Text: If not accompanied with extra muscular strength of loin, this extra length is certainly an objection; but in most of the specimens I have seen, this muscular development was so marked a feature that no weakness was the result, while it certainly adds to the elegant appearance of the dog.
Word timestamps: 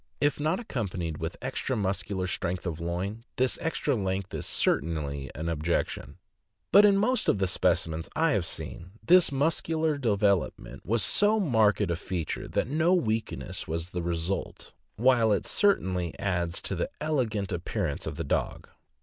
If 0.19 0.39
not 0.39 0.59
accompanied 0.59 1.19
with 1.19 1.37
extra 1.43 1.75
muscular 1.77 2.25
strength 2.25 2.65
of 2.65 2.79
loin, 2.79 3.23
this 3.35 3.59
extra 3.61 3.95
length 3.95 4.33
is 4.33 4.47
certainly 4.47 5.29
an 5.35 5.47
objection; 5.47 6.17
but 6.71 6.85
in 6.85 6.97
most 6.97 7.29
of 7.29 7.37
the 7.37 7.45
specimens 7.45 8.09
I 8.15 8.31
have 8.31 8.43
seen, 8.47 8.93
this 9.05 9.31
muscular 9.31 9.99
development 9.99 10.83
was 10.87 11.03
so 11.03 11.39
marked 11.39 11.81
a 11.81 11.95
feature 11.95 12.47
that 12.47 12.67
no 12.67 12.95
weakness 12.95 13.67
was 13.67 13.91
the 13.91 14.01
result, 14.01 14.73
while 14.95 15.31
it 15.31 15.45
certainly 15.45 16.17
adds 16.17 16.63
to 16.63 16.75
the 16.75 16.89
elegant 16.99 17.51
appearance 17.51 18.07
of 18.07 18.15
the 18.15 18.23
dog. 18.23 18.69